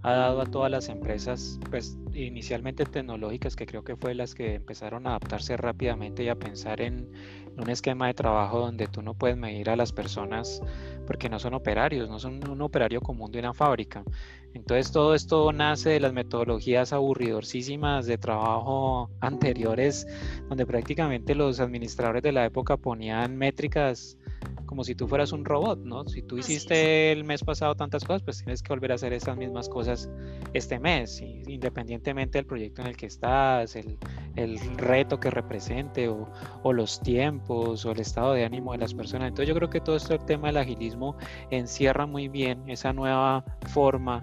ha 0.04 0.14
dado 0.14 0.40
a 0.40 0.46
todas 0.46 0.72
las 0.72 0.88
empresas, 0.88 1.60
pues 1.70 1.98
inicialmente 2.14 2.86
tecnológicas, 2.86 3.58
que 3.58 3.66
creo 3.66 3.84
que 3.84 3.98
fue 3.98 4.16
las 4.16 4.34
que 4.34 4.56
empezaron 4.56 5.06
a 5.06 5.10
adaptarse 5.10 5.58
rápidamente 5.58 6.24
y 6.24 6.30
a 6.30 6.36
pensar 6.36 6.80
en 6.80 7.12
un 7.58 7.70
esquema 7.70 8.08
de 8.08 8.14
trabajo 8.14 8.60
donde 8.60 8.88
tú 8.88 9.02
no 9.02 9.16
puedes 9.16 9.36
medir 9.36 9.70
a 9.70 9.76
las 9.76 9.92
personas 9.92 10.62
porque 11.06 11.28
no 11.28 11.40
son 11.40 11.56
operarios, 11.56 12.10
no 12.10 12.20
son 12.20 12.50
un 12.50 12.62
operario 12.62 13.02
común 13.02 13.30
de 13.30 13.40
una 13.40 13.54
fábrica. 13.54 14.06
Entonces 14.54 14.94
todo 14.94 15.16
esto 15.16 15.52
nace 15.52 15.90
de 15.90 16.00
las 16.00 16.14
metodologías 16.14 16.94
aburridorcísimas 16.94 18.06
de 18.06 18.18
trabajo 18.18 19.10
anteriores, 19.20 20.08
donde 20.48 20.66
prácticamente 20.66 21.36
los 21.36 21.60
administradores 21.60 22.24
de 22.24 22.32
la 22.32 22.46
época 22.46 22.78
ponían 22.78 23.36
métricas 23.36 24.18
como 24.66 24.84
si 24.84 24.96
tú 24.96 25.08
fueras 25.08 25.32
un 25.32 25.46
robot, 25.46 25.80
¿no? 25.84 26.08
Si 26.08 26.22
tú 26.24 26.38
hiciste 26.38 27.12
el 27.12 27.24
mes 27.24 27.44
pasado 27.44 27.76
tantas 27.76 28.04
cosas, 28.04 28.24
pues 28.24 28.38
tienes 28.40 28.64
que 28.64 28.70
volver 28.70 28.92
a 28.92 28.96
hacer 28.96 29.14
estas 29.14 29.38
mismas 29.38 29.70
cosas 29.70 30.10
este 30.54 30.80
mes, 30.80 31.22
independientemente 31.22 32.38
del 32.38 32.46
proyecto 32.46 32.82
en 32.82 32.88
el 32.88 32.98
que 32.98 33.06
estás, 33.06 33.76
el, 33.76 33.98
el 34.36 34.60
reto 34.78 35.20
que 35.20 35.30
represente 35.30 36.08
o, 36.08 36.28
o, 36.64 36.74
los 36.74 37.00
tiempos 37.02 37.86
o 37.86 37.92
el 37.92 38.00
estado 38.00 38.34
de 38.34 38.46
ánimo 38.46 38.72
de 38.72 38.80
las 38.80 38.94
personas. 38.94 39.28
Entonces 39.30 39.48
yo 39.48 39.56
creo 39.56 39.70
que 39.70 39.82
todo 39.82 39.96
esto, 39.96 40.16
el 40.16 40.26
tema 40.26 40.48
del 40.48 40.58
agilismo, 40.58 41.18
encierra 41.52 42.06
muy 42.06 42.28
bien 42.28 42.64
esa 42.68 42.94
nueva 42.94 43.44
forma 43.68 44.22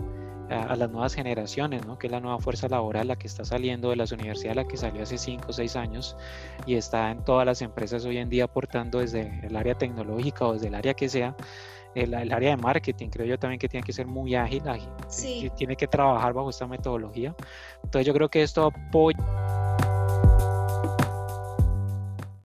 a, 0.51 0.77
las 0.77 0.91
nuevas 0.91 1.15
generaciones, 1.15 1.87
¿no? 1.87 1.99
que 1.99 2.09
es 2.09 2.11
la 2.13 2.21
nueva 2.21 2.39
fuerza 2.39 2.69
laboral, 2.69 3.09
la 3.09 3.17
que 3.17 3.27
está 3.27 3.45
saliendo 3.45 3.91
de 3.91 3.97
las 3.97 4.13
universidades, 4.13 4.57
la 4.57 4.67
que 4.67 4.77
salió 4.77 5.03
hace 5.03 5.17
5 5.17 5.47
o 5.49 5.53
6 5.53 5.77
años 5.77 6.17
y 6.67 6.75
está 6.75 7.11
en 7.11 7.25
todas 7.25 7.47
las 7.47 7.63
empresas 7.63 8.05
hoy 8.05 8.19
en 8.19 8.29
día 8.29 8.45
aportando 8.45 8.99
desde 8.99 9.41
el 9.47 9.57
área 9.57 9.75
tecnológica 9.75 10.47
o 10.47 10.55
desde 10.55 10.69
el 10.69 10.75
área 10.75 10.95
que 10.95 11.09
sea. 11.09 11.37
El, 11.93 12.15
área 12.15 12.51
de 12.51 12.57
marketing, 12.57 13.09
creo 13.09 13.27
yo 13.27 13.37
también 13.37 13.59
que 13.59 13.69
tiene 13.69 13.85
que 13.85 13.93
ser 13.93 14.07
muy 14.07 14.37
ágil, 14.37 14.63
ágil 14.69 15.51
tiene 15.57 15.75
que 15.75 15.89
trabajar 15.89 16.33
bajo 16.33 16.51
esta 16.51 16.67
metodología. 16.67 17.35
Entonces 17.83 18.07
yo 18.07 18.15
creo 18.15 18.29
que 18.29 18.43
esto 18.43 18.67
apoya 18.67 19.19